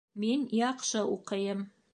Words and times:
Мин 0.21 0.47
яҡшы 0.61 1.05
уҡыйым. 1.13 1.65